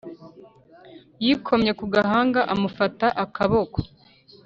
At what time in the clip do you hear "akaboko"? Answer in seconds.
3.23-3.77